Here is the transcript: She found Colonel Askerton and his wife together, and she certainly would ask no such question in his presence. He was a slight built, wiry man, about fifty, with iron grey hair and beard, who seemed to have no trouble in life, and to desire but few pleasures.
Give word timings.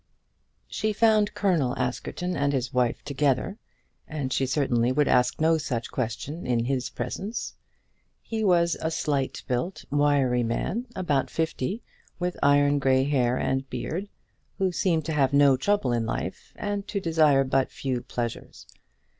She 0.67 0.93
found 0.93 1.35
Colonel 1.35 1.77
Askerton 1.77 2.35
and 2.35 2.53
his 2.53 2.73
wife 2.73 3.03
together, 3.03 3.59
and 4.07 4.33
she 4.33 4.47
certainly 4.47 4.91
would 4.91 5.07
ask 5.07 5.39
no 5.39 5.59
such 5.59 5.91
question 5.91 6.47
in 6.47 6.65
his 6.65 6.89
presence. 6.89 7.53
He 8.23 8.43
was 8.43 8.75
a 8.81 8.89
slight 8.89 9.43
built, 9.47 9.85
wiry 9.91 10.41
man, 10.41 10.87
about 10.95 11.29
fifty, 11.29 11.83
with 12.17 12.35
iron 12.41 12.79
grey 12.79 13.03
hair 13.03 13.37
and 13.37 13.69
beard, 13.69 14.09
who 14.57 14.71
seemed 14.71 15.05
to 15.05 15.13
have 15.13 15.33
no 15.33 15.55
trouble 15.55 15.93
in 15.93 16.07
life, 16.07 16.51
and 16.55 16.87
to 16.87 16.99
desire 16.99 17.43
but 17.43 17.69
few 17.69 18.01
pleasures. 18.01 18.65